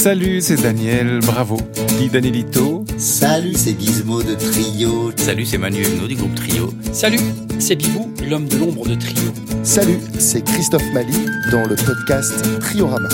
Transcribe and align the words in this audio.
Salut, 0.00 0.40
c'est 0.40 0.56
Daniel, 0.56 1.20
bravo. 1.20 1.58
Dis 1.98 2.08
Danielito. 2.08 2.86
Salut, 2.96 3.52
c'est 3.54 3.78
Gizmo 3.78 4.22
de 4.22 4.34
Trio. 4.34 5.12
Salut, 5.14 5.44
c'est 5.44 5.58
Manu 5.58 5.82
Huguenot 5.82 6.08
du 6.08 6.14
groupe 6.16 6.34
Trio. 6.36 6.72
Salut, 6.90 7.20
c'est 7.58 7.76
Bibou, 7.76 8.10
l'homme 8.26 8.48
de 8.48 8.56
l'ombre 8.56 8.88
de 8.88 8.94
Trio. 8.94 9.30
Salut, 9.62 9.98
c'est 10.18 10.42
Christophe 10.42 10.90
Mali 10.94 11.26
dans 11.52 11.66
le 11.66 11.76
podcast 11.76 12.32
Triorama. 12.60 13.10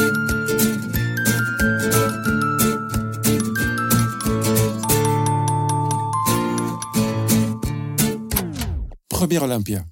Première 9.08 9.42
Olympia. 9.42 9.84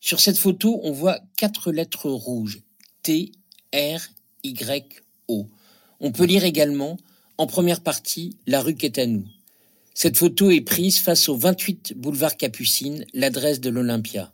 Sur 0.00 0.18
cette 0.18 0.38
photo, 0.38 0.80
on 0.82 0.90
voit 0.90 1.20
quatre 1.36 1.70
lettres 1.70 2.10
rouges. 2.10 2.58
T, 3.04 3.30
R, 3.72 4.00
Y, 4.42 5.00
On 6.00 6.12
peut 6.12 6.24
lire 6.24 6.44
également, 6.44 6.96
en 7.38 7.46
première 7.46 7.80
partie, 7.80 8.36
La 8.46 8.62
rue 8.62 8.74
qui 8.74 8.86
est 8.86 8.98
à 8.98 9.06
nous. 9.06 9.26
Cette 9.94 10.16
photo 10.16 10.50
est 10.50 10.60
prise 10.60 10.98
face 10.98 11.28
au 11.28 11.36
28 11.36 11.94
boulevard 11.96 12.36
Capucine, 12.36 13.04
l'adresse 13.14 13.60
de 13.60 13.68
l'Olympia. 13.68 14.32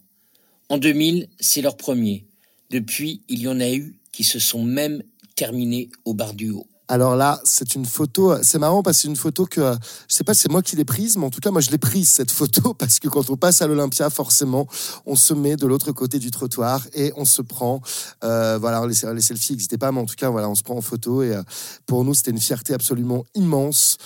En 0.69 0.79
2000, 0.79 1.29
c'est 1.41 1.63
leur 1.63 1.77
premier. 1.77 2.27
Depuis, 2.71 3.23
il 3.29 3.41
y 3.41 3.49
en 3.49 3.61
a 3.61 3.71
eu 3.71 3.99
qui 4.13 4.25
se 4.25 4.39
sont 4.39 4.63
même 4.63 5.03
terminés 5.37 5.89
au 6.05 6.15
bar 6.15 6.35
du 6.35 6.51
haut. 6.51 6.67
Alors 6.87 7.17
là, 7.17 7.41
c'est 7.45 7.75
une 7.75 7.87
photo, 7.87 8.35
c'est 8.43 8.59
marrant 8.59 8.83
parce 8.83 8.99
que 8.99 9.03
c'est 9.03 9.09
une 9.09 9.17
photo 9.17 9.47
que, 9.47 9.75
je 10.07 10.15
sais 10.15 10.25
pas 10.25 10.35
c'est 10.35 10.51
moi 10.51 10.61
qui 10.61 10.77
l'ai 10.77 10.85
prise, 10.85 11.17
mais 11.17 11.25
en 11.25 11.31
tout 11.31 11.41
cas, 11.41 11.51
moi 11.51 11.63
je 11.63 11.71
l'ai 11.71 11.79
prise 11.79 12.11
cette 12.11 12.31
photo 12.31 12.75
parce 12.79 12.99
que 12.99 13.09
quand 13.09 13.31
on 13.31 13.37
passe 13.37 13.63
à 13.63 13.67
l'Olympia, 13.67 14.11
forcément, 14.11 14.67
on 15.07 15.17
se 15.17 15.33
met 15.33 15.57
de 15.57 15.67
l'autre 15.67 15.93
côté 15.93 16.19
du 16.19 16.31
trottoir 16.31 16.83
et 16.93 17.13
on 17.17 17.25
se 17.25 17.41
prend, 17.41 17.81
euh, 18.23 18.59
voilà, 18.61 18.87
les, 18.87 19.15
les 19.15 19.23
selfies 19.23 19.53
n'existaient 19.53 19.79
pas, 19.79 19.93
mais 19.93 20.01
en 20.01 20.07
tout 20.07 20.17
cas, 20.17 20.29
voilà, 20.29 20.49
on 20.51 20.55
se 20.55 20.63
prend 20.63 20.77
en 20.77 20.83
photo 20.83 21.23
et 21.23 21.35
euh, 21.35 21.43
pour 21.87 22.05
nous, 22.05 22.13
c'était 22.13 22.33
une 22.33 22.41
fierté 22.41 22.75
absolument 22.75 23.25
immense. 23.35 23.97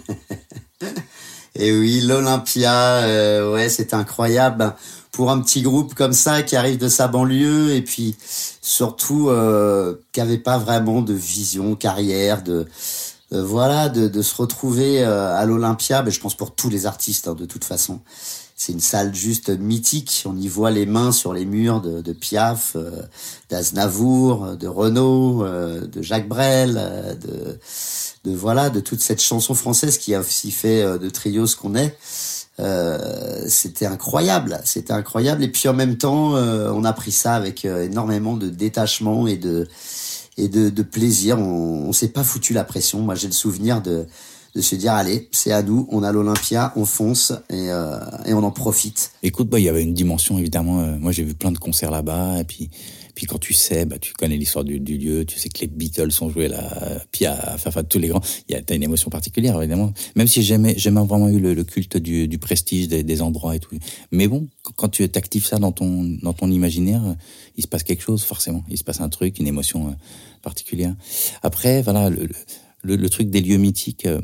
et 1.56 1.76
oui, 1.76 2.02
l'Olympia, 2.02 2.98
euh, 3.04 3.52
ouais, 3.52 3.68
c'est 3.70 3.96
incroyable 3.96 4.76
pour 5.16 5.32
un 5.32 5.40
petit 5.40 5.62
groupe 5.62 5.94
comme 5.94 6.12
ça 6.12 6.44
qui 6.44 6.58
arrive 6.58 6.78
de 6.78 6.90
sa 6.90 7.08
banlieue 7.08 7.74
et 7.74 7.82
puis 7.82 8.18
surtout 8.62 9.30
euh, 9.30 9.96
qui 10.12 10.20
avait 10.20 10.38
pas 10.38 10.58
vraiment 10.58 11.02
de 11.02 11.14
vision 11.14 11.76
carrière 11.76 12.44
de 12.44 12.66
euh, 13.32 13.42
voilà 13.42 13.88
de, 13.88 14.10
de, 14.10 14.22
se 14.22 14.36
retrouver 14.36 15.06
euh, 15.06 15.34
à 15.34 15.46
l'Olympia. 15.46 16.04
Mais 16.04 16.12
je 16.12 16.20
pense 16.20 16.36
pour 16.36 16.54
tous 16.54 16.70
les 16.70 16.86
artistes 16.86 17.30
hein, 17.30 17.34
de 17.34 17.46
toute 17.46 17.64
façon. 17.64 18.02
C'est 18.58 18.74
une 18.74 18.82
salle 18.82 19.16
juste 19.16 19.50
mythique. 19.50 20.24
On 20.26 20.36
y 20.36 20.50
voit 20.50 20.70
les 20.70 20.86
mains 20.86 21.14
sur 21.14 21.34
les 21.34 21.46
murs 21.46 21.80
de, 21.80 22.02
de 22.02 22.12
Piaf 22.14 22.74
euh, 22.76 23.02
d'Aznavour 23.50 24.58
de 24.58 24.68
Renaud 24.68 25.46
de 25.46 26.02
Jacques 26.02 26.28
Brel 26.28 26.74
de 27.26 27.58
de 28.26 28.36
voilà 28.36 28.70
de 28.70 28.82
toute 28.82 29.00
cette 29.00 29.22
chanson 29.22 29.54
française 29.54 29.98
qui 29.98 30.14
a 30.14 30.20
aussi 30.20 30.52
fait 30.52 31.00
de 31.00 31.10
Trio 31.10 31.48
ce 31.48 31.56
qu'on 31.56 31.76
est. 31.76 31.96
euh, 31.96 32.35
c'était 32.58 33.86
incroyable, 33.86 34.60
c'était 34.64 34.94
incroyable. 34.94 35.44
Et 35.44 35.50
puis 35.50 35.68
en 35.68 35.74
même 35.74 35.98
temps, 35.98 36.36
euh, 36.36 36.72
on 36.74 36.84
a 36.84 36.94
pris 36.94 37.12
ça 37.12 37.36
avec 37.36 37.66
euh, 37.66 37.86
énormément 37.86 38.38
de 38.38 38.50
détachement 38.50 39.28
et 39.28 39.38
de 39.38 39.68
et 40.38 40.50
de, 40.50 40.84
plaisir. 40.84 41.40
On, 41.40 41.88
on 41.88 41.94
s'est 41.94 42.10
pas 42.10 42.24
foutu 42.24 42.54
la 42.54 42.66
pression. 42.66 43.00
Moi, 43.00 43.16
j'ai 43.16 43.28
le 43.28 43.34
souvenir 43.34 43.82
de 43.82 44.06
de 44.54 44.62
se 44.62 44.76
dire 44.76 44.94
allez, 44.94 45.28
c'est 45.34 45.52
à 45.52 45.62
nous, 45.62 45.86
on 45.92 46.02
a 46.02 46.14
l'Olympia, 46.14 46.72
on 46.78 46.86
fonce 46.86 47.34
et, 47.50 47.72
euh, 47.72 48.00
et 48.26 48.34
on 48.34 48.42
en 48.42 48.52
profite. 48.52 49.12
Écoute, 49.22 49.50
bah 49.50 49.60
il 49.60 49.66
y 49.66 49.70
avait 49.70 49.84
une 49.84 49.94
dimension 49.94 50.38
évidemment. 50.40 50.76
moi, 50.98 51.12
j'ai 51.12 51.24
vu 51.24 51.34
plein 51.34 51.52
de 51.52 51.58
concerts 51.58 51.92
là-bas 51.92 52.40
et 52.40 52.46
puis 52.46 52.70
puis 53.16 53.26
quand 53.26 53.40
tu 53.40 53.54
sais, 53.54 53.86
bah, 53.86 53.98
tu 53.98 54.14
connais 54.14 54.36
l'histoire 54.36 54.66
du, 54.66 54.78
lieu, 54.80 55.26
tu 55.26 55.40
sais 55.40 55.48
que 55.48 55.62
les 55.62 55.68
Beatles 55.68 56.12
sont 56.12 56.30
joués 56.30 56.50
là, 56.50 57.02
puis 57.12 57.26
à, 57.26 57.56
à, 57.56 57.84
tous 57.84 57.98
les 57.98 58.10
grands, 58.10 58.22
y 58.50 58.56
a 58.56 58.74
une 58.74 58.84
émotion 58.84 59.10
particulière 59.10 59.58
évidemment. 59.58 59.94
Même 60.16 60.28
si 60.28 60.44
j'ai 60.44 60.58
jamais, 60.76 61.00
vraiment 61.00 61.30
eu 61.30 61.40
le, 61.40 61.64
culte 61.64 61.98
du, 61.98 62.38
prestige 62.38 62.90
des, 62.90 63.22
endroits 63.22 63.56
et 63.56 63.60
tout. 63.60 63.76
Mais 64.12 64.28
bon, 64.28 64.48
quand 64.76 64.90
tu 64.90 65.04
actives 65.04 65.46
ça 65.46 65.58
dans 65.58 65.72
ton 65.72 66.04
dans 66.22 66.34
ton 66.34 66.52
imaginaire, 66.52 67.16
il 67.56 67.64
se 67.64 67.68
passe 67.68 67.84
quelque 67.84 68.04
chose 68.04 68.24
forcément. 68.24 68.64
Il 68.70 68.78
se 68.78 68.84
passe 68.84 69.00
un 69.00 69.10
truc, 69.10 69.40
une 69.40 69.48
émotion 69.48 69.88
euh, 69.88 69.92
particulière. 70.42 70.94
Après, 71.42 71.82
voilà, 71.82 72.10
le, 72.10 73.10
truc 73.10 73.30
des 73.30 73.42
lieux 73.42 73.58
mythiques, 73.58 74.06
euh, 74.06 74.20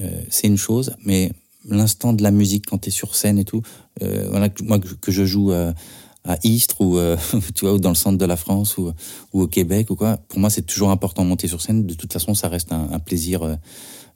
euh 0.00 0.22
c'est 0.30 0.46
une 0.46 0.58
chose, 0.58 0.94
mais 1.04 1.32
l'instant 1.68 2.12
de 2.12 2.22
la 2.22 2.30
musique 2.30 2.66
quand 2.66 2.78
tu 2.78 2.88
es 2.88 2.92
sur 2.92 3.16
scène 3.16 3.38
et 3.38 3.44
tout, 3.44 3.62
voilà, 4.00 4.48
moi 4.62 4.78
que, 4.78 5.10
je 5.10 5.24
joue 5.24 5.52
à 6.24 6.38
Istres 6.42 6.80
ou 6.80 6.98
euh, 6.98 7.16
tu 7.54 7.64
vois 7.64 7.74
ou 7.74 7.78
dans 7.78 7.90
le 7.90 7.94
centre 7.94 8.18
de 8.18 8.24
la 8.24 8.36
France 8.36 8.76
ou, 8.78 8.92
au 9.32 9.46
Québec 9.46 9.90
ou 9.90 9.96
quoi. 9.96 10.16
Pour 10.28 10.38
moi, 10.38 10.50
c'est 10.50 10.62
toujours 10.62 10.90
important 10.90 11.22
de 11.22 11.28
monter 11.28 11.48
sur 11.48 11.60
scène. 11.60 11.86
De 11.86 11.94
toute 11.94 12.12
façon, 12.12 12.34
ça 12.34 12.48
reste 12.48 12.72
un, 12.72 12.98
plaisir 12.98 13.42
euh, 13.42 13.54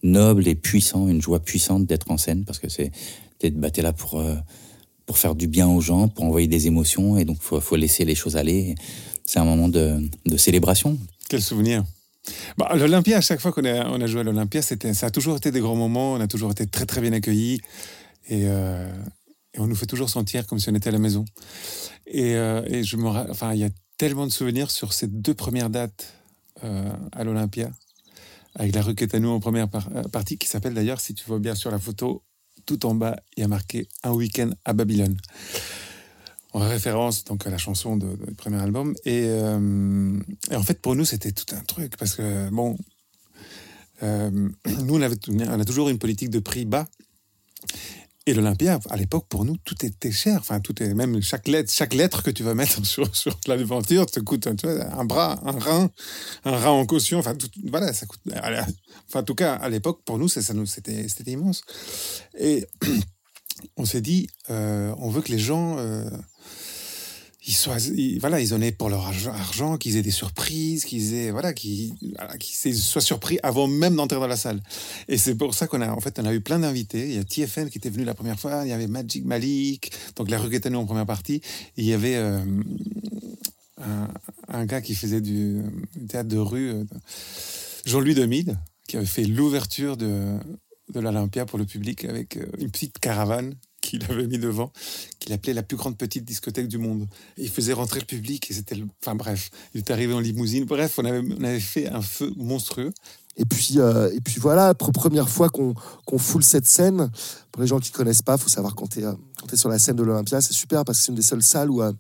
noble 0.02 0.46
et 0.48 0.54
puissant, 0.54 1.08
une 1.08 1.22
joie 1.22 1.40
puissante 1.40 1.86
d'être 1.86 2.10
en 2.10 2.18
scène 2.18 2.44
parce 2.44 2.58
que 2.58 2.68
c'est 2.68 2.90
d'être 3.40 3.56
battu 3.56 3.82
là 3.82 3.92
pour 3.92 4.20
euh, 4.20 4.34
pour 5.06 5.18
faire 5.18 5.34
du 5.34 5.48
bien 5.48 5.68
aux 5.68 5.80
gens, 5.80 6.08
pour 6.08 6.24
envoyer 6.24 6.46
des 6.46 6.66
émotions 6.66 7.18
et 7.18 7.24
donc 7.24 7.38
faut 7.40 7.60
faut 7.60 7.76
laisser 7.76 8.04
les 8.04 8.14
choses 8.14 8.36
aller. 8.36 8.74
C'est 9.24 9.38
un 9.38 9.44
moment 9.44 9.68
de, 9.68 10.00
célébration. 10.36 10.98
Quel 11.28 11.40
souvenir. 11.40 11.84
Bah, 12.58 12.72
L'Olympia, 12.76 13.18
à 13.18 13.20
chaque 13.20 13.40
fois 13.40 13.52
qu'on 13.52 13.64
a, 13.64 13.88
on 13.88 14.00
a 14.00 14.06
joué 14.06 14.20
à 14.20 14.24
l'Olympia, 14.24 14.62
ça 14.62 15.06
a 15.06 15.10
toujours 15.10 15.36
été 15.36 15.50
des 15.50 15.60
grands 15.60 15.76
moments. 15.76 16.14
On 16.14 16.20
a 16.20 16.26
toujours 16.26 16.50
été 16.50 16.66
très 16.66 16.86
très 16.86 17.00
bien 17.00 17.12
accueillis 17.12 17.60
et, 18.28 18.46
et 19.54 19.60
on 19.60 19.66
nous 19.66 19.74
fait 19.74 19.86
toujours 19.86 20.08
sentir 20.08 20.46
comme 20.46 20.58
si 20.58 20.68
on 20.70 20.74
était 20.74 20.88
à 20.88 20.92
la 20.92 20.98
maison. 20.98 21.24
Et, 22.06 22.36
euh, 22.36 22.82
je 22.82 22.96
me, 22.96 23.06
enfin, 23.06 23.52
il 23.52 23.60
y 23.60 23.64
a 23.64 23.70
tellement 23.98 24.26
de 24.26 24.32
souvenirs 24.32 24.70
sur 24.70 24.92
ces 24.92 25.06
deux 25.06 25.34
premières 25.34 25.70
dates 25.70 26.14
euh, 26.64 26.90
à 27.12 27.24
l'Olympia, 27.24 27.70
avec 28.54 28.74
la 28.74 28.82
rue 28.82 28.94
Quétanou 28.94 29.30
en 29.30 29.40
première 29.40 29.68
euh, 29.94 30.02
partie, 30.04 30.38
qui 30.38 30.48
s'appelle 30.48 30.74
d'ailleurs, 30.74 31.00
si 31.00 31.14
tu 31.14 31.24
vois 31.26 31.38
bien 31.38 31.54
sur 31.54 31.70
la 31.70 31.78
photo, 31.78 32.22
tout 32.64 32.86
en 32.86 32.94
bas, 32.94 33.16
il 33.36 33.40
y 33.40 33.44
a 33.44 33.48
marqué 33.48 33.88
Un 34.02 34.12
week-end 34.12 34.50
à 34.64 34.72
Babylone. 34.72 35.16
En 36.54 36.60
référence 36.60 37.24
donc 37.24 37.46
à 37.46 37.50
la 37.50 37.56
chanson 37.56 37.96
du 37.96 38.34
premier 38.36 38.58
album. 38.58 38.94
Et, 39.06 39.26
en 39.34 40.62
fait, 40.62 40.80
pour 40.80 40.94
nous, 40.94 41.06
c'était 41.06 41.32
tout 41.32 41.46
un 41.54 41.62
truc, 41.62 41.96
parce 41.96 42.14
que, 42.14 42.50
bon, 42.50 42.76
nous, 44.02 44.52
on, 44.66 45.00
on 45.00 45.60
a 45.60 45.64
toujours 45.64 45.88
une 45.88 45.98
politique 45.98 46.28
de 46.28 46.40
prix 46.40 46.66
bas. 46.66 46.86
Et 48.26 48.34
l'Olympia, 48.34 48.78
à 48.88 48.96
l'époque, 48.96 49.26
pour 49.28 49.44
nous, 49.44 49.56
tout 49.64 49.84
était 49.84 50.12
cher. 50.12 50.38
Enfin, 50.38 50.60
tout 50.60 50.80
est, 50.80 50.94
même 50.94 51.20
chaque 51.22 51.48
lettre, 51.48 51.72
chaque 51.72 51.92
lettre 51.92 52.22
que 52.22 52.30
tu 52.30 52.44
vas 52.44 52.54
mettre 52.54 52.84
sur, 52.86 53.14
sur 53.16 53.36
la 53.48 53.56
devanture 53.56 54.06
te 54.06 54.20
coûte 54.20 54.46
un 54.46 55.04
bras, 55.04 55.40
un 55.44 55.58
rein, 55.58 55.90
un 56.44 56.56
rein 56.56 56.70
en 56.70 56.86
caution. 56.86 57.18
Enfin, 57.18 57.34
voilà, 57.64 57.92
ça 57.92 58.06
coûte. 58.06 58.20
Enfin, 59.08 59.20
en 59.20 59.24
tout 59.24 59.34
cas, 59.34 59.54
à 59.54 59.68
l'époque, 59.68 60.02
pour 60.04 60.18
nous, 60.18 60.28
c'était, 60.28 61.08
c'était 61.08 61.32
immense. 61.32 61.62
Et 62.38 62.66
on 63.76 63.84
s'est 63.84 64.00
dit, 64.00 64.28
euh, 64.50 64.94
on 64.98 65.10
veut 65.10 65.22
que 65.22 65.32
les 65.32 65.38
gens, 65.38 65.78
euh, 65.78 66.08
ils 67.44 67.54
soient, 67.54 67.78
ils, 67.78 68.20
voilà, 68.20 68.40
ils 68.40 68.54
en 68.54 68.60
aient 68.60 68.70
pour 68.70 68.88
leur 68.88 69.06
argent, 69.06 69.76
qu'ils 69.76 69.96
aient 69.96 70.02
des 70.02 70.12
surprises, 70.12 70.84
qu'ils 70.84 71.14
aient, 71.14 71.30
voilà, 71.30 71.52
qu'ils, 71.52 71.92
soient 72.74 73.00
surpris 73.00 73.38
avant 73.42 73.66
même 73.66 73.96
d'entrer 73.96 74.18
dans 74.18 74.28
la 74.28 74.36
salle. 74.36 74.62
Et 75.08 75.18
c'est 75.18 75.34
pour 75.34 75.54
ça 75.54 75.66
qu'on 75.66 75.80
a, 75.80 75.90
en 75.90 76.00
fait, 76.00 76.20
on 76.20 76.24
a 76.24 76.32
eu 76.32 76.40
plein 76.40 76.60
d'invités. 76.60 77.08
Il 77.08 77.14
y 77.14 77.18
a 77.18 77.24
TFN 77.24 77.68
qui 77.68 77.78
était 77.78 77.90
venu 77.90 78.04
la 78.04 78.14
première 78.14 78.38
fois, 78.38 78.62
il 78.64 78.68
y 78.68 78.72
avait 78.72 78.86
Magic 78.86 79.24
Malik, 79.24 79.92
donc 80.14 80.30
la 80.30 80.38
rue 80.38 80.52
en 80.74 80.84
première 80.86 81.06
partie, 81.06 81.40
il 81.76 81.84
y 81.84 81.92
avait 81.92 82.14
euh, 82.14 82.44
un, 84.48 84.66
gars 84.66 84.80
qui 84.80 84.94
faisait 84.94 85.20
du, 85.20 85.62
du 85.96 86.06
théâtre 86.06 86.28
de 86.28 86.38
rue, 86.38 86.70
euh, 86.70 86.84
Jean-Louis 87.84 88.14
Demide, 88.14 88.56
qui 88.86 88.96
avait 88.96 89.06
fait 89.06 89.24
l'ouverture 89.24 89.96
de, 89.96 90.38
de 90.92 91.00
l'Olympia 91.00 91.46
pour 91.46 91.58
le 91.58 91.64
public 91.64 92.04
avec 92.04 92.36
euh, 92.36 92.46
une 92.58 92.70
petite 92.70 92.98
caravane 92.98 93.56
qu'il 93.98 94.10
avait 94.10 94.26
mis 94.26 94.38
devant, 94.38 94.72
qu'il 95.18 95.32
appelait 95.32 95.52
la 95.52 95.62
plus 95.62 95.76
grande 95.76 95.98
petite 95.98 96.24
discothèque 96.24 96.68
du 96.68 96.78
monde. 96.78 97.06
Et 97.36 97.44
il 97.44 97.50
faisait 97.50 97.72
rentrer 97.72 98.00
le 98.00 98.06
public 98.06 98.50
et 98.50 98.54
c'était, 98.54 98.74
le... 98.74 98.86
enfin 99.00 99.14
bref, 99.14 99.50
il 99.74 99.78
est 99.78 99.90
arrivé 99.90 100.14
en 100.14 100.20
limousine. 100.20 100.64
Bref, 100.64 100.98
on 100.98 101.04
avait, 101.04 101.22
on 101.38 101.44
avait 101.44 101.60
fait 101.60 101.88
un 101.88 102.00
feu 102.00 102.32
monstrueux. 102.36 102.92
Et 103.36 103.44
puis, 103.44 103.74
euh, 103.78 104.10
et 104.14 104.20
puis 104.20 104.38
voilà, 104.38 104.74
première 104.74 105.28
fois 105.28 105.48
qu'on 105.48 105.74
qu 106.06 106.18
foule 106.18 106.42
cette 106.42 106.66
scène. 106.66 107.10
Pour 107.50 107.62
les 107.62 107.68
gens 107.68 107.80
qui 107.80 107.90
connaissent 107.90 108.22
pas, 108.22 108.36
faut 108.36 108.48
savoir 108.48 108.74
quand 108.74 108.88
tu 108.88 109.00
es, 109.00 109.04
es, 109.04 109.56
sur 109.56 109.68
la 109.68 109.78
scène 109.78 109.96
de 109.96 110.02
l'Olympia, 110.02 110.40
c'est 110.40 110.52
super 110.52 110.84
parce 110.84 110.98
que 110.98 111.04
c'est 111.04 111.12
une 111.12 111.16
des 111.16 111.22
seules 111.22 111.42
salles 111.42 111.70
où, 111.70 111.82
euh, 111.82 111.92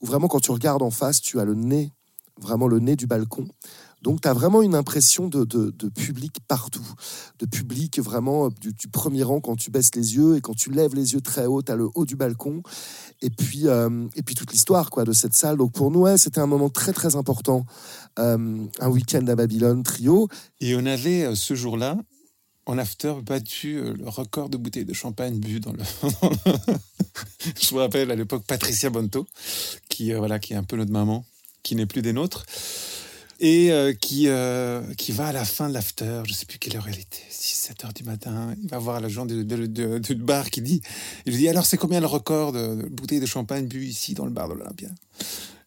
où 0.00 0.06
vraiment 0.06 0.28
quand 0.28 0.40
tu 0.40 0.50
regardes 0.50 0.82
en 0.82 0.90
face, 0.90 1.20
tu 1.20 1.40
as 1.40 1.44
le 1.44 1.54
nez, 1.54 1.92
vraiment 2.40 2.68
le 2.68 2.80
nez 2.80 2.96
du 2.96 3.06
balcon. 3.06 3.48
Donc, 4.04 4.20
tu 4.20 4.28
as 4.28 4.32
vraiment 4.32 4.62
une 4.62 4.76
impression 4.76 5.26
de, 5.26 5.44
de, 5.44 5.88
public 5.88 6.36
partout, 6.46 6.86
de 7.40 7.46
public 7.46 7.98
vraiment 7.98 8.50
du, 8.50 8.72
du, 8.72 8.88
premier 8.88 9.24
rang 9.24 9.40
quand 9.40 9.56
tu 9.56 9.70
baisses 9.70 9.94
les 9.96 10.14
yeux 10.14 10.36
et 10.36 10.40
quand 10.40 10.54
tu 10.54 10.70
lèves 10.70 10.94
les 10.94 11.14
yeux 11.14 11.20
très 11.20 11.46
haut, 11.46 11.62
tu 11.62 11.72
as 11.72 11.76
le 11.76 11.88
haut 11.94 12.04
du 12.04 12.14
balcon. 12.14 12.62
Et 13.22 13.30
puis, 13.30 13.62
euh, 13.64 14.06
et 14.14 14.22
puis 14.22 14.36
toute 14.36 14.52
l'histoire 14.52 14.90
quoi 14.90 15.04
de 15.04 15.12
cette 15.12 15.34
salle. 15.34 15.56
Donc, 15.56 15.72
pour 15.72 15.90
nous, 15.90 16.00
ouais, 16.00 16.18
c'était 16.18 16.40
un 16.40 16.46
moment 16.46 16.68
très, 16.68 16.92
très 16.92 17.16
important. 17.16 17.66
Euh, 18.18 18.64
un 18.78 18.88
week-end 18.88 19.26
à 19.26 19.34
Babylone, 19.34 19.82
trio. 19.82 20.28
Et 20.60 20.76
on 20.76 20.86
avait 20.86 21.24
euh, 21.24 21.34
ce 21.34 21.54
jour-là, 21.54 21.96
en 22.66 22.78
after, 22.78 23.14
battu 23.22 23.76
euh, 23.76 23.94
le 23.94 24.08
record 24.08 24.48
de 24.48 24.56
bouteilles 24.56 24.84
de 24.84 24.92
champagne 24.92 25.38
bu 25.38 25.60
dans 25.60 25.72
le. 25.72 25.82
Je 27.60 27.74
me 27.74 27.80
rappelle 27.80 28.10
à 28.10 28.16
l'époque 28.16 28.44
Patricia 28.46 28.90
Bonto, 28.90 29.26
qui, 29.88 30.12
euh, 30.12 30.18
voilà, 30.18 30.38
qui 30.38 30.54
est 30.54 30.56
un 30.56 30.64
peu 30.64 30.76
notre 30.76 30.92
maman, 30.92 31.24
qui 31.62 31.76
n'est 31.76 31.86
plus 31.86 32.02
des 32.02 32.12
nôtres. 32.12 32.46
Et 33.40 33.72
euh, 33.72 33.92
qui, 33.92 34.28
euh, 34.28 34.82
qui 34.96 35.12
va 35.12 35.28
à 35.28 35.32
la 35.32 35.44
fin 35.44 35.68
de 35.68 35.74
l'after, 35.74 36.22
je 36.26 36.32
sais 36.32 36.46
plus 36.46 36.58
quelle 36.58 36.76
heure 36.76 36.88
il 36.88 36.98
était, 36.98 37.22
6, 37.30 37.54
7 37.68 37.84
heures 37.84 37.92
du 37.92 38.04
matin, 38.04 38.54
il 38.62 38.68
va 38.68 38.78
voir 38.78 39.00
l'agent 39.00 39.26
du 39.26 39.44
de, 39.44 40.14
bar 40.14 40.50
qui 40.50 40.60
dit, 40.60 40.80
il 41.26 41.36
dit 41.36 41.48
alors 41.48 41.66
c'est 41.66 41.76
combien 41.76 42.00
le 42.00 42.06
record 42.06 42.52
de, 42.52 42.82
de 42.82 42.88
bouteilles 42.88 43.20
de 43.20 43.26
champagne 43.26 43.66
bu 43.66 43.84
ici 43.84 44.14
dans 44.14 44.24
le 44.24 44.32
bar 44.32 44.48
de 44.48 44.54
l'Olympia? 44.54 44.88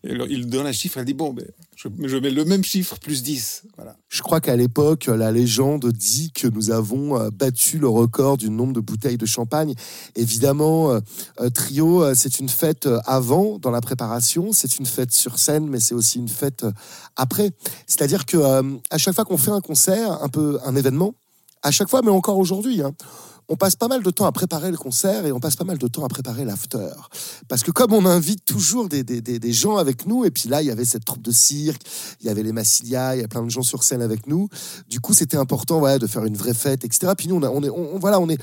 Il 0.07 0.47
donne 0.47 0.65
un 0.65 0.71
chiffre, 0.71 0.97
elle 0.97 1.05
dit 1.05 1.13
bon, 1.13 1.33
ben, 1.33 1.45
je, 1.75 2.17
mets 2.17 2.29
le 2.29 2.45
même 2.45 2.63
chiffre, 2.63 2.97
plus 2.99 3.23
10. 3.23 3.63
Voilà. 3.75 3.95
Je 4.09 4.21
crois 4.21 4.41
qu'à 4.41 4.55
l'époque, 4.55 5.05
la 5.07 5.31
légende 5.31 5.91
dit 5.91 6.31
que 6.31 6.47
nous 6.47 6.71
avons 6.71 7.19
euh, 7.19 7.29
battu 7.29 7.77
le 7.77 7.87
record 7.87 8.37
du 8.37 8.49
nombre 8.49 8.73
de 8.73 8.79
bouteilles 8.79 9.17
de 9.17 9.25
champagne. 9.25 9.73
Évidemment, 10.15 10.91
euh, 10.91 10.99
euh, 11.41 11.49
Trio, 11.49 12.13
c'est 12.15 12.39
une 12.39 12.49
fête 12.49 12.87
avant, 13.05 13.59
dans 13.59 13.71
la 13.71 13.81
préparation, 13.81 14.53
c'est 14.53 14.79
une 14.79 14.85
fête 14.85 15.11
sur 15.11 15.39
scène, 15.39 15.67
mais 15.67 15.79
c'est 15.79 15.95
aussi 15.95 16.19
une 16.19 16.29
fête 16.29 16.65
après. 17.15 17.51
C'est-à-dire 17.85 18.25
que 18.25 18.37
à 18.89 18.97
chaque 18.97 19.15
fois 19.15 19.25
qu'on 19.25 19.37
fait 19.37 19.51
un 19.51 19.61
concert, 19.61 20.23
un 20.23 20.29
peu 20.29 20.59
un 20.63 20.75
événement, 20.75 21.15
à 21.63 21.71
chaque 21.71 21.89
fois, 21.89 22.01
mais 22.01 22.11
encore 22.11 22.37
aujourd'hui, 22.37 22.81
hein, 22.81 22.93
on 23.49 23.55
passe 23.55 23.75
pas 23.75 23.87
mal 23.87 24.03
de 24.03 24.09
temps 24.09 24.25
à 24.25 24.31
préparer 24.31 24.71
le 24.71 24.77
concert 24.77 25.25
et 25.25 25.31
on 25.31 25.39
passe 25.39 25.55
pas 25.55 25.63
mal 25.63 25.77
de 25.77 25.87
temps 25.87 26.03
à 26.03 26.09
préparer 26.09 26.43
l'after. 26.43 26.89
Parce 27.47 27.63
que 27.63 27.71
comme 27.71 27.93
on 27.93 28.05
invite 28.05 28.43
toujours 28.45 28.89
des, 28.89 29.03
des, 29.03 29.21
des, 29.21 29.53
gens 29.53 29.77
avec 29.77 30.05
nous, 30.05 30.25
et 30.25 30.31
puis 30.31 30.49
là, 30.49 30.61
il 30.61 30.67
y 30.67 30.71
avait 30.71 30.85
cette 30.85 31.05
troupe 31.05 31.21
de 31.21 31.31
cirque, 31.31 31.81
il 32.19 32.27
y 32.27 32.29
avait 32.29 32.43
les 32.43 32.51
Massilia, 32.51 33.15
il 33.15 33.21
y 33.21 33.23
a 33.23 33.27
plein 33.27 33.43
de 33.43 33.49
gens 33.49 33.63
sur 33.63 33.83
scène 33.83 34.01
avec 34.01 34.27
nous. 34.27 34.49
Du 34.89 34.99
coup, 34.99 35.13
c'était 35.13 35.37
important 35.37 35.79
voilà, 35.79 35.97
de 35.97 36.07
faire 36.07 36.25
une 36.25 36.35
vraie 36.35 36.53
fête, 36.53 36.83
etc. 36.83 37.13
Puis 37.17 37.27
nous, 37.27 37.35
on, 37.35 37.43
on 37.43 37.63
est, 37.63 37.69
on, 37.69 37.99
voilà, 37.99 38.19
on 38.19 38.27
est, 38.27 38.37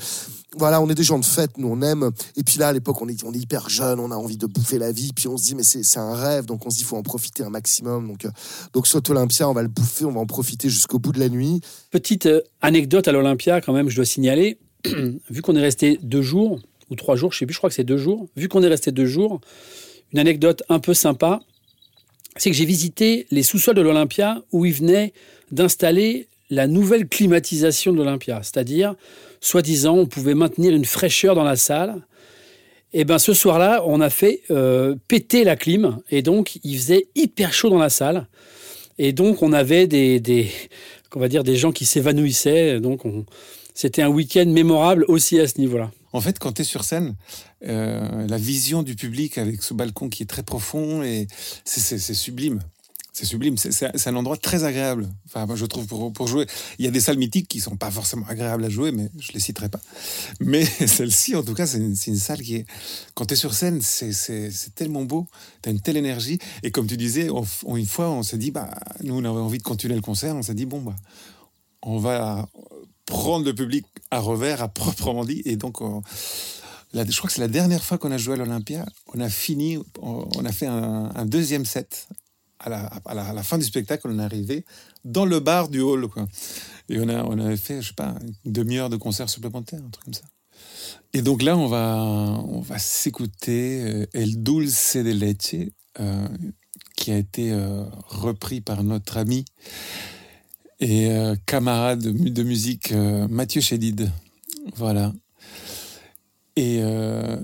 voilà, 0.57 0.81
on 0.81 0.89
est 0.89 0.95
des 0.95 1.03
gens 1.03 1.19
de 1.19 1.25
fête, 1.25 1.57
nous 1.57 1.67
on 1.67 1.81
aime. 1.81 2.09
Et 2.35 2.43
puis 2.43 2.57
là, 2.57 2.69
à 2.69 2.73
l'époque, 2.73 3.01
on 3.01 3.07
est, 3.07 3.23
on 3.23 3.33
est 3.33 3.37
hyper 3.37 3.69
jeune, 3.69 3.99
on 3.99 4.09
a 4.09 4.15
envie 4.15 4.37
de 4.37 4.47
bouffer 4.47 4.79
la 4.79 4.91
vie. 4.91 5.11
Puis 5.13 5.27
on 5.27 5.37
se 5.37 5.43
dit, 5.43 5.55
mais 5.55 5.63
c'est 5.63 5.99
un 5.99 6.15
rêve, 6.15 6.45
donc 6.45 6.65
on 6.65 6.69
se 6.69 6.77
dit, 6.77 6.81
il 6.81 6.87
faut 6.87 6.97
en 6.97 7.03
profiter 7.03 7.43
un 7.43 7.49
maximum. 7.49 8.07
Donc, 8.07 8.25
euh, 8.25 8.31
donc 8.73 8.87
Olympia, 9.09 9.47
on 9.47 9.53
va 9.53 9.61
le 9.61 9.67
bouffer, 9.67 10.05
on 10.05 10.11
va 10.11 10.19
en 10.19 10.25
profiter 10.25 10.69
jusqu'au 10.69 10.97
bout 10.97 11.11
de 11.11 11.19
la 11.19 11.29
nuit. 11.29 11.61
Petite 11.91 12.25
euh, 12.25 12.41
anecdote 12.61 13.07
à 13.07 13.11
l'Olympia, 13.11 13.61
quand 13.61 13.73
même, 13.73 13.89
je 13.89 13.95
dois 13.95 14.05
signaler. 14.05 14.57
vu 15.29 15.41
qu'on 15.41 15.55
est 15.55 15.61
resté 15.61 15.99
deux 16.01 16.21
jours, 16.21 16.59
ou 16.89 16.95
trois 16.95 17.15
jours, 17.15 17.33
je 17.33 17.39
sais 17.39 17.45
plus, 17.45 17.53
je 17.53 17.59
crois 17.59 17.69
que 17.69 17.75
c'est 17.75 17.83
deux 17.83 17.97
jours, 17.97 18.27
vu 18.35 18.47
qu'on 18.47 18.63
est 18.63 18.67
resté 18.67 18.91
deux 18.91 19.05
jours, 19.05 19.41
une 20.13 20.19
anecdote 20.19 20.63
un 20.69 20.79
peu 20.79 20.93
sympa, 20.93 21.41
c'est 22.37 22.49
que 22.49 22.55
j'ai 22.55 22.65
visité 22.65 23.27
les 23.31 23.43
sous-sols 23.43 23.75
de 23.75 23.81
l'Olympia 23.81 24.43
où 24.51 24.65
ils 24.65 24.73
venaient 24.73 25.13
d'installer 25.51 26.27
la 26.49 26.67
nouvelle 26.67 27.07
climatisation 27.07 27.91
de 27.91 27.97
l'Olympia. 27.97 28.41
C'est-à-dire, 28.43 28.95
soi-disant, 29.41 29.95
on 29.95 30.05
pouvait 30.05 30.35
maintenir 30.35 30.73
une 30.73 30.85
fraîcheur 30.85 31.33
dans 31.35 31.43
la 31.43 31.55
salle. 31.55 32.05
Et 32.93 33.03
ben 33.03 33.19
ce 33.19 33.33
soir-là, 33.33 33.83
on 33.85 33.99
a 33.99 34.09
fait 34.09 34.41
euh, 34.51 34.95
péter 35.07 35.43
la 35.43 35.55
clim 35.55 35.99
et 36.11 36.21
donc 36.21 36.59
il 36.63 36.77
faisait 36.77 37.07
hyper 37.15 37.51
chaud 37.53 37.69
dans 37.69 37.77
la 37.77 37.89
salle. 37.89 38.27
Et 38.97 39.11
donc 39.11 39.41
on 39.41 39.51
avait 39.51 39.87
des, 39.87 40.19
des 40.19 40.47
va 41.15 41.27
dire 41.27 41.43
des 41.43 41.55
gens 41.55 41.71
qui 41.71 41.85
s'évanouissaient. 41.85 42.79
Donc 42.79 43.05
on, 43.05 43.25
c'était 43.75 44.01
un 44.01 44.09
week-end 44.09 44.45
mémorable 44.47 45.05
aussi 45.09 45.39
à 45.39 45.47
ce 45.47 45.59
niveau-là. 45.59 45.91
En 46.13 46.21
fait, 46.21 46.39
quand 46.39 46.53
tu 46.53 46.61
es 46.61 46.65
sur 46.65 46.85
scène, 46.85 47.15
euh, 47.67 48.25
la 48.25 48.37
vision 48.37 48.83
du 48.83 48.95
public 48.95 49.37
avec 49.37 49.61
ce 49.61 49.73
balcon 49.73 50.07
qui 50.07 50.23
est 50.23 50.25
très 50.25 50.43
profond 50.43 51.03
et 51.03 51.27
c'est 51.65 51.97
sublime. 51.99 52.61
C'est 53.11 53.25
sublime, 53.25 53.55
c'est 53.57 54.07
un 54.07 54.15
endroit 54.17 54.35
très 54.35 54.65
agréable. 54.65 55.07
Enfin, 55.25 55.47
je 55.55 55.65
trouve 55.65 55.87
pour, 55.87 56.27
jouer. 56.27 56.47
Il 56.79 56.83
y 56.85 56.87
a 56.87 56.91
des 56.91 56.99
salles 56.99 57.17
mythiques 57.17 57.47
qui 57.47 57.61
sont 57.61 57.77
pas 57.77 57.89
forcément 57.89 58.25
agréables 58.27 58.65
à 58.65 58.69
jouer, 58.69 58.91
mais 58.91 59.09
je 59.17 59.31
les 59.31 59.39
citerai 59.39 59.69
pas. 59.69 59.79
Mais 60.41 60.65
celle-ci, 60.87 61.33
en 61.33 61.43
tout 61.43 61.53
cas, 61.53 61.65
c'est 61.65 61.77
une, 61.77 61.95
une, 62.07 62.17
salle 62.17 62.41
qui 62.41 62.55
est. 62.55 62.65
Quand 63.13 63.25
tu 63.25 63.35
es 63.35 63.37
sur 63.37 63.53
scène, 63.53 63.81
c'est 63.81 64.75
tellement 64.75 65.03
beau, 65.03 65.27
tu 65.61 65.69
as 65.69 65.71
une 65.71 65.79
telle 65.79 65.95
énergie. 65.95 66.39
Et 66.61 66.71
comme 66.71 66.87
tu 66.87 66.97
disais, 66.97 67.29
une 67.67 67.85
fois, 67.85 68.09
on 68.09 68.21
s'est 68.21 68.37
dit, 68.37 68.51
bah, 68.51 68.69
nous, 69.01 69.15
on 69.15 69.23
avait 69.23 69.39
envie 69.39 69.59
de 69.59 69.63
continuer 69.63 69.95
le 69.95 70.01
concert, 70.01 70.35
on 70.35 70.41
s'est 70.41 70.53
dit, 70.53 70.65
bon, 70.65 70.81
bah, 70.81 70.95
on 71.85 71.99
va 71.99 72.49
prendre 73.05 73.45
le 73.45 73.53
public 73.53 73.85
à 74.11 74.19
revers, 74.19 74.61
à 74.61 74.67
proprement 74.67 75.25
dit. 75.25 75.41
Et 75.45 75.55
donc, 75.55 75.79
je 76.93 77.17
crois 77.17 77.27
que 77.27 77.33
c'est 77.33 77.41
la 77.41 77.47
dernière 77.47 77.83
fois 77.83 77.97
qu'on 77.97 78.11
a 78.11 78.17
joué 78.17 78.35
à 78.35 78.37
l'Olympia. 78.37 78.85
On 79.13 79.19
a 79.19 79.29
fini, 79.29 79.77
on, 80.01 80.45
a 80.45 80.51
fait 80.51 80.67
un, 80.67 81.25
deuxième 81.25 81.65
set. 81.65 82.07
À 82.59 82.69
la, 82.69 83.43
fin 83.43 83.57
du 83.57 83.65
spectacle, 83.65 84.07
on 84.09 84.19
est 84.19 84.23
arrivé 84.23 84.65
dans 85.03 85.25
le 85.25 85.39
bar 85.39 85.69
du 85.69 85.81
hall. 85.81 86.07
Quoi. 86.07 86.27
Et 86.89 86.99
on, 86.99 87.09
a, 87.09 87.23
on 87.23 87.37
avait 87.39 87.57
fait, 87.57 87.81
je 87.81 87.89
sais 87.89 87.93
pas, 87.93 88.15
une 88.45 88.51
demi-heure 88.51 88.89
de 88.89 88.97
concert 88.97 89.29
supplémentaire, 89.29 89.79
un 89.85 89.89
truc 89.89 90.05
comme 90.05 90.13
ça. 90.13 90.23
Et 91.13 91.21
donc 91.21 91.41
là, 91.41 91.57
on 91.57 91.67
va, 91.67 91.97
on 92.47 92.61
va 92.61 92.77
s'écouter 92.77 93.83
euh, 93.83 94.05
El 94.13 94.43
Dulce 94.43 94.97
de 94.97 95.11
Leche, 95.11 95.69
euh, 95.99 96.27
qui 96.95 97.11
a 97.11 97.17
été 97.17 97.51
euh, 97.51 97.83
repris 98.07 98.61
par 98.61 98.83
notre 98.83 99.17
ami 99.17 99.45
et 100.79 101.09
euh, 101.09 101.35
camarade 101.45 102.01
de, 102.01 102.43
musique 102.43 102.91
euh, 102.91 103.27
Mathieu 103.27 103.61
Chédid. 103.61 104.11
Voilà. 104.75 105.13
Et 106.55 106.79
euh, 106.81 107.39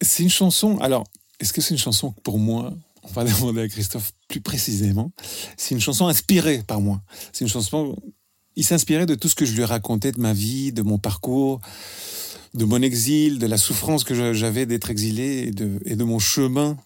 c'est 0.00 0.22
une 0.22 0.30
chanson. 0.30 0.78
Alors, 0.78 1.04
est-ce 1.40 1.52
que 1.52 1.60
c'est 1.60 1.74
une 1.74 1.80
chanson 1.80 2.12
pour 2.22 2.38
moi 2.38 2.74
On 3.02 3.08
va 3.08 3.24
demander 3.32 3.62
à 3.62 3.68
Christophe 3.68 4.12
plus 4.28 4.40
précisément. 4.40 5.12
C'est 5.56 5.74
une 5.74 5.80
chanson 5.80 6.06
inspirée 6.06 6.62
par 6.66 6.80
moi. 6.80 7.00
C'est 7.32 7.44
une 7.44 7.50
chanson. 7.50 7.96
Il 8.56 8.64
s'inspirait 8.64 9.06
de 9.06 9.14
tout 9.14 9.28
ce 9.28 9.34
que 9.34 9.44
je 9.44 9.54
lui 9.54 9.64
racontais 9.64 10.12
de 10.12 10.20
ma 10.20 10.32
vie, 10.32 10.72
de 10.72 10.82
mon 10.82 10.98
parcours, 10.98 11.60
de 12.54 12.64
mon 12.64 12.80
exil, 12.82 13.38
de 13.38 13.46
la 13.46 13.56
souffrance 13.56 14.04
que 14.04 14.32
j'avais 14.32 14.66
d'être 14.66 14.90
exilé 14.90 15.48
et 15.48 15.50
de, 15.50 15.80
et 15.84 15.96
de 15.96 16.04
mon 16.04 16.18
chemin 16.18 16.76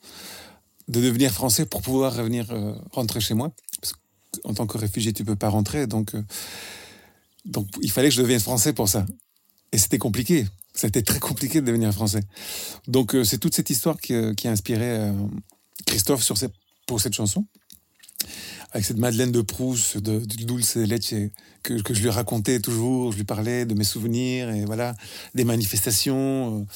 de 0.89 1.03
devenir 1.03 1.31
français 1.31 1.67
pour 1.67 1.83
pouvoir 1.83 2.17
revenir 2.17 2.47
rentrer 2.93 3.21
chez 3.21 3.35
moi 3.35 3.53
en 4.44 4.54
tant 4.54 4.66
que 4.66 4.78
réfugié, 4.78 5.12
tu 5.12 5.25
peux 5.25 5.36
pas 5.36 5.48
rentrer. 5.48 5.86
Donc, 5.86 6.14
euh, 6.14 6.22
donc 7.44 7.66
il 7.82 7.90
fallait 7.90 8.08
que 8.08 8.14
je 8.14 8.22
devienne 8.22 8.40
français 8.40 8.72
pour 8.72 8.88
ça. 8.88 9.06
Et 9.72 9.78
c'était 9.78 9.98
compliqué. 9.98 10.46
C'était 10.75 11.02
très 11.02 11.19
compliqué 11.19 11.60
de 11.60 11.66
devenir 11.66 11.92
français. 11.92 12.22
Donc, 12.86 13.14
euh, 13.14 13.25
c'est 13.25 13.38
toute 13.38 13.54
cette 13.54 13.70
histoire 13.70 13.98
qui, 13.98 14.14
euh, 14.14 14.32
a 14.44 14.48
inspiré 14.48 15.12
Christophe 15.86 16.25
pour 16.86 17.00
cette 17.00 17.14
chanson. 17.14 17.46
Avec 18.72 18.84
cette 18.84 18.98
Madeleine 18.98 19.32
de 19.32 19.40
Proust, 19.40 19.96
de, 19.96 20.19
du 20.19 20.44
Dulce 20.44 20.76
Leche, 20.76 21.14
que, 21.62 21.80
que 21.80 21.94
je 21.94 22.02
lui 22.02 22.10
racontais 22.10 22.60
toujours, 22.60 23.12
je 23.12 23.16
lui 23.16 23.25
parlais 23.25 23.64
de 23.64 23.75
mes 23.75 23.84
souvenirs, 23.84 24.50
et 24.50 24.66
voilà, 24.66 24.94
des 25.34 25.44
manifestations. 25.44 26.66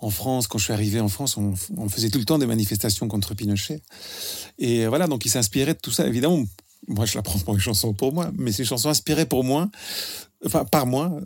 En 0.00 0.10
France, 0.10 0.46
quand 0.46 0.58
je 0.58 0.64
suis 0.64 0.72
arrivé 0.72 1.00
en 1.00 1.08
France, 1.08 1.36
on, 1.36 1.54
on 1.76 1.88
faisait 1.88 2.10
tout 2.10 2.20
le 2.20 2.24
temps 2.24 2.38
des 2.38 2.46
manifestations 2.46 3.08
contre 3.08 3.34
Pinochet. 3.34 3.82
Et 4.58 4.86
voilà, 4.86 5.08
donc 5.08 5.24
il 5.24 5.30
s'inspirait 5.30 5.74
de 5.74 5.80
tout 5.80 5.90
ça. 5.90 6.06
Évidemment, 6.06 6.44
moi 6.88 7.06
je 7.06 7.14
la 7.14 7.22
prends 7.22 7.38
pour 7.38 7.54
une 7.54 7.60
chanson 7.60 7.94
pour 7.94 8.12
moi, 8.12 8.30
mais 8.36 8.52
c'est 8.52 8.62
une 8.62 8.68
chanson 8.68 8.88
inspirée 8.88 9.26
pour 9.26 9.44
moi, 9.44 9.70
enfin 10.44 10.64
par 10.64 10.86
moi, 10.86 11.20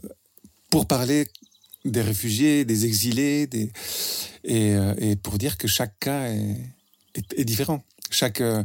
pour 0.71 0.87
parler 0.87 1.29
des 1.85 2.03
réfugiés, 2.03 2.65
des 2.65 2.85
exilés, 2.85 3.49
et, 4.45 4.75
euh, 4.75 4.95
et 4.99 5.17
pour 5.17 5.39
dire 5.39 5.57
que 5.57 5.69
chaque 5.69 5.99
cas 5.99 6.29
est, 6.29 7.45
différent. 7.45 7.83
Chaque, 8.11 8.41
euh, 8.41 8.63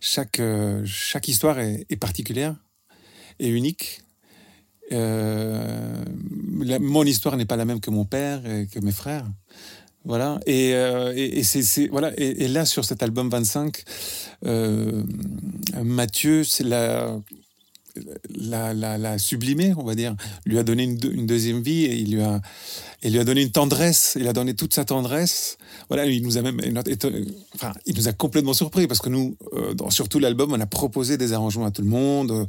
chaque, 0.00 0.40
euh, 0.40 0.82
chaque 0.86 1.28
histoire 1.28 1.58
est, 1.58 1.96
particulière 1.96 2.54
et 3.38 3.48
unique. 3.48 4.02
Mon 4.90 7.04
histoire 7.04 7.36
n'est 7.36 7.44
pas 7.44 7.56
la 7.56 7.64
même 7.64 7.80
que 7.80 7.90
mon 7.90 8.04
père 8.04 8.46
et 8.46 8.66
que 8.66 8.80
mes 8.80 8.92
frères. 8.92 9.26
Voilà. 10.08 10.40
Et, 10.46 10.72
euh, 10.74 11.12
et, 11.14 11.42
c'est, 11.42 11.86
voilà. 11.88 12.12
Et, 12.16 12.48
là, 12.48 12.64
sur 12.64 12.86
cet 12.86 13.02
album 13.02 13.28
25, 13.28 13.84
euh, 14.46 15.02
Mathieu, 15.84 16.44
c'est 16.44 16.64
la, 16.64 17.14
la, 18.34 18.72
la, 18.72 19.18
sublimé, 19.18 19.74
on 19.76 19.84
va 19.84 19.94
dire, 19.94 20.16
lui 20.46 20.58
a 20.58 20.62
donné 20.62 20.84
une, 20.84 20.98
une, 21.12 21.26
deuxième 21.26 21.60
vie 21.60 21.84
et 21.84 21.94
il 21.94 22.14
lui 22.14 22.22
a, 22.22 22.40
il 23.02 23.12
lui 23.12 23.18
a 23.18 23.24
donné 23.24 23.42
une 23.42 23.50
tendresse. 23.50 24.16
Il 24.18 24.26
a 24.28 24.32
donné 24.32 24.54
toute 24.54 24.72
sa 24.72 24.86
tendresse. 24.86 25.58
Voilà. 25.90 26.06
Il 26.06 26.22
nous 26.22 26.38
a 26.38 26.42
même, 26.42 26.58
il 26.64 27.94
nous 27.94 28.08
a 28.08 28.12
complètement 28.14 28.54
surpris 28.54 28.86
parce 28.86 29.00
que 29.00 29.10
nous, 29.10 29.36
euh, 29.52 29.74
dans, 29.74 29.90
sur 29.90 30.08
tout 30.08 30.20
l'album, 30.20 30.54
on 30.54 30.60
a 30.60 30.66
proposé 30.66 31.18
des 31.18 31.34
arrangements 31.34 31.66
à 31.66 31.70
tout 31.70 31.82
le 31.82 31.90
monde. 31.90 32.30
Euh, 32.30 32.46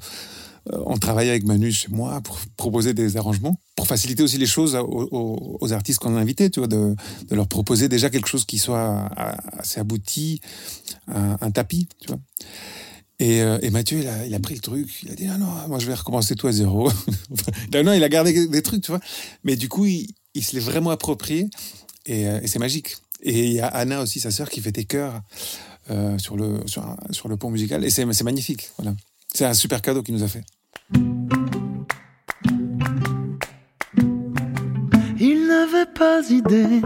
on 0.71 0.97
travaille 0.97 1.29
avec 1.29 1.45
Manu 1.45 1.71
chez 1.71 1.89
moi 1.89 2.21
pour 2.21 2.37
proposer 2.57 2.93
des 2.93 3.17
arrangements, 3.17 3.59
pour 3.75 3.87
faciliter 3.87 4.23
aussi 4.23 4.37
les 4.37 4.45
choses 4.45 4.77
aux, 4.79 5.73
artistes 5.73 5.99
qu'on 5.99 6.15
a 6.15 6.19
invités, 6.19 6.49
tu 6.49 6.59
vois, 6.59 6.67
de, 6.67 6.95
leur 7.31 7.47
proposer 7.47 7.89
déjà 7.89 8.09
quelque 8.09 8.27
chose 8.27 8.45
qui 8.45 8.57
soit 8.57 9.09
assez 9.57 9.79
abouti, 9.79 10.41
un, 11.07 11.51
tapis, 11.51 11.87
tu 11.99 12.07
vois. 12.07 12.19
Et, 13.19 13.41
euh, 13.41 13.57
Mathieu, 13.71 13.99
il 13.99 14.33
a, 14.33 14.39
pris 14.39 14.55
le 14.55 14.61
truc, 14.61 15.03
il 15.03 15.11
a 15.11 15.15
dit 15.15 15.27
ah 15.27 15.37
non, 15.37 15.47
moi 15.67 15.79
je 15.79 15.87
vais 15.87 15.93
recommencer 15.93 16.35
tout 16.35 16.47
à 16.47 16.51
zéro. 16.51 16.89
non, 17.73 17.93
il 17.93 18.03
a 18.03 18.09
gardé 18.09 18.47
des 18.47 18.61
trucs, 18.61 18.83
tu 18.83 18.91
vois. 18.91 19.01
Mais 19.43 19.55
du 19.55 19.67
coup, 19.69 19.85
il, 19.85 20.07
se 20.41 20.55
l'est 20.55 20.61
vraiment 20.61 20.91
approprié 20.91 21.49
euh, 22.09 22.39
et, 22.41 22.47
c'est 22.47 22.59
magique. 22.59 22.95
Et 23.21 23.47
il 23.47 23.53
y 23.53 23.59
a 23.59 23.67
Anna 23.67 24.01
aussi, 24.01 24.19
sa 24.19 24.31
sœur, 24.31 24.49
qui 24.49 24.61
fait 24.61 24.71
des 24.71 24.85
chœurs 24.85 25.21
sur, 26.19 26.37
le, 26.37 26.63
sur 26.67 27.27
le 27.27 27.35
pont 27.35 27.49
musical 27.49 27.83
et 27.83 27.89
c'est 27.89 28.05
magnifique. 28.23 28.69
Voilà. 28.77 28.95
C'est 29.33 29.45
un 29.45 29.53
super 29.53 29.81
cadeau 29.81 30.03
qu'il 30.03 30.13
nous 30.13 30.23
a 30.23 30.27
fait. 30.27 30.43
Pas 35.99 36.29
idée, 36.29 36.81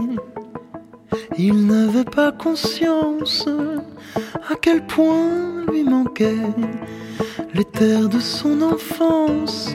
il 1.38 1.68
n'avait 1.68 2.10
pas 2.18 2.32
conscience 2.32 3.46
à 4.50 4.56
quel 4.60 4.84
point 4.84 5.64
lui 5.70 5.84
manquait 5.84 6.50
les 7.54 7.64
terres 7.64 8.08
de 8.08 8.18
son 8.18 8.60
enfance, 8.60 9.72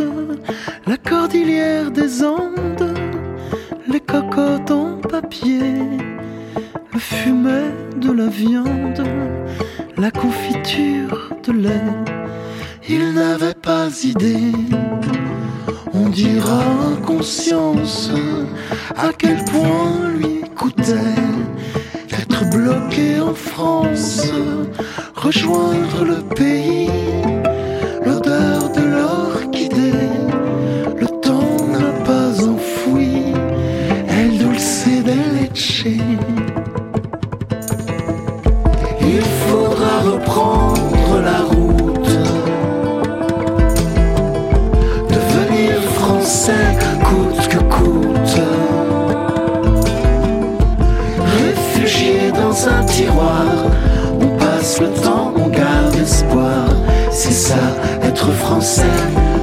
la 0.86 0.98
cordillère 0.98 1.90
des 1.90 2.22
Andes, 2.22 3.00
les 3.88 4.02
cocottes 4.02 4.72
en 4.72 4.98
papier, 4.98 5.72
le 6.92 7.00
fumet 7.00 7.72
de 7.96 8.12
la 8.12 8.28
viande, 8.28 9.08
la 9.96 10.12
confiture 10.12 11.30
de 11.46 11.54
lait. 11.54 11.94
Il 12.90 13.14
n'avait 13.14 13.54
pas 13.54 13.88
idée, 14.04 14.52
on 16.00 16.10
dira 16.10 16.64
conscience, 17.06 18.12
à 18.96 19.10
quel 19.18 19.44
point 19.46 20.12
lui 20.18 20.42
coûtait 20.56 21.26
d'être 22.10 22.50
bloqué 22.50 23.20
en 23.20 23.34
France, 23.34 24.32
rejoindre 25.16 26.06
le 26.06 26.22
pays, 26.36 26.90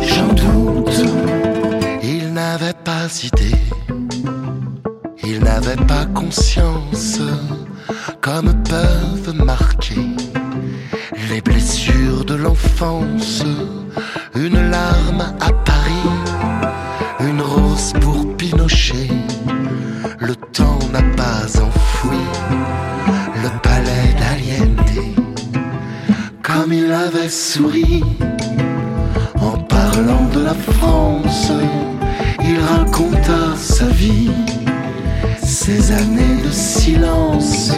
j'en 0.02 0.32
doute. 0.32 1.04
Il 2.02 2.32
n'avait 2.32 2.78
pas 2.84 3.06
idée, 3.22 3.58
il 5.24 5.40
n'avait 5.40 5.84
pas 5.86 6.06
conscience, 6.14 7.20
comme 8.20 8.52
peuvent 8.62 9.34
marquer 9.34 10.06
les 11.30 11.40
blessures 11.40 12.24
de 12.24 12.34
l'enfance. 12.34 13.42
Une 14.34 14.70
larme 14.70 15.34
à 15.40 15.50
Paris, 15.64 16.10
une 17.20 17.40
rose 17.40 17.92
pour 18.00 18.36
Pinochet. 18.36 19.10
Le 20.18 20.34
temps 20.52 20.78
n'a 20.92 21.02
pas 21.16 21.46
enfoui 21.60 22.24
le 23.42 23.50
palais 23.60 24.14
d'Aliénté. 24.20 25.14
Comme 26.42 26.72
il 26.72 26.92
avait 26.92 27.30
souri 27.30 28.04
France, 30.54 31.50
il 32.40 32.58
raconta 32.60 33.56
sa 33.56 33.86
vie, 33.86 34.30
ses 35.42 35.90
années 35.92 36.42
de 36.44 36.50
silence, 36.50 37.72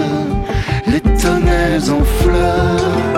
les 0.86 1.00
tonnelles 1.00 1.90
en 1.90 2.04
fleurs, 2.22 3.17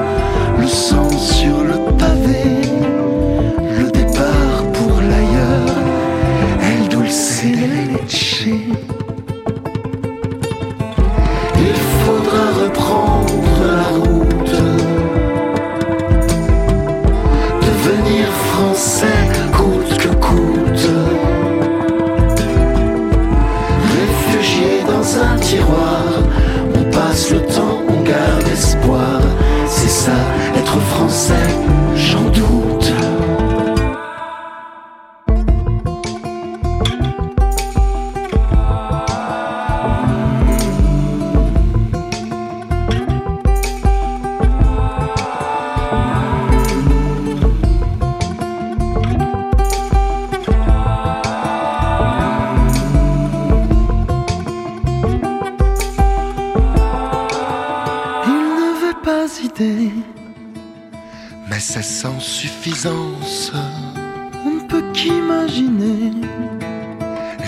qu'imaginer 65.03 66.13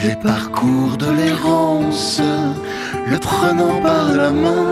les 0.04 0.16
parcours 0.16 0.96
de 0.96 1.10
l'errance, 1.18 2.20
le 3.10 3.18
prenant 3.18 3.76
par 3.82 4.06
la 4.14 4.30
main. 4.30 4.66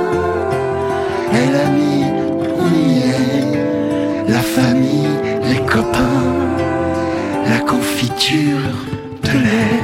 Et 1.38 1.46
l'ami, 1.54 2.04
on 2.62 2.68
y 2.88 2.98
est, 3.20 4.32
la 4.34 4.42
famille, 4.56 5.16
les 5.48 5.60
copains, 5.74 6.26
la 7.52 7.58
confiture 7.72 8.74
de 9.26 9.34
lait. 9.46 9.82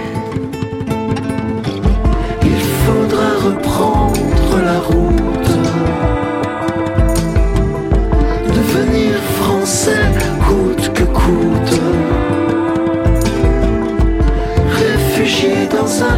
Il 2.50 2.62
faudra 2.82 3.28
reprendre 3.48 4.52
la 4.70 4.78
route 4.90 5.52
devenir 8.56 9.12
français 9.40 10.06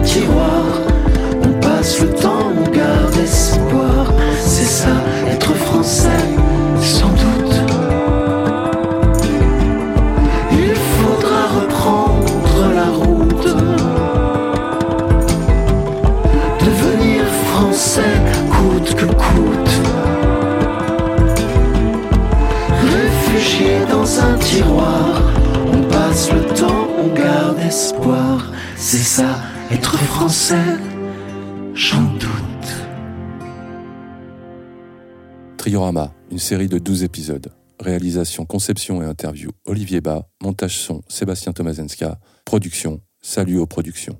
tiroir, 0.02 0.64
on 1.44 1.52
passe 1.60 2.00
le 2.00 2.10
temps, 2.10 2.52
on 2.56 2.70
garde 2.70 3.16
espoir. 3.22 4.12
C'est 4.38 4.64
ça, 4.64 4.94
être 5.30 5.54
français, 5.54 6.24
sans 6.80 7.08
doute. 7.08 7.56
Il 10.52 10.74
faudra 10.74 11.40
reprendre 11.60 12.58
la 12.74 12.90
route. 13.02 13.48
Devenir 16.60 17.24
français 17.46 18.14
coûte 18.50 18.94
que 18.94 19.06
coûte. 19.06 19.74
Réfugié 22.96 23.74
dans 23.90 24.20
un 24.20 24.34
tiroir, 24.38 25.22
on 25.72 25.82
passe 25.82 26.32
le 26.32 26.42
temps, 26.54 26.88
on 26.98 27.08
garde 27.14 27.58
espoir. 27.66 28.50
C'est 28.76 28.98
ça, 28.98 29.30
être 29.70 29.96
français, 29.98 30.76
j'en 31.74 32.02
doute. 32.14 32.28
Triorama, 35.56 36.14
une 36.30 36.38
série 36.38 36.68
de 36.68 36.78
12 36.78 37.04
épisodes. 37.04 37.52
Réalisation, 37.80 38.44
conception 38.44 39.02
et 39.02 39.06
interview 39.06 39.50
Olivier 39.66 40.00
Bas. 40.00 40.28
Montage 40.42 40.78
son 40.78 41.02
Sébastien 41.08 41.52
Tomazenska. 41.52 42.18
Production 42.44 43.00
Salut 43.20 43.58
aux 43.58 43.66
productions. 43.66 44.18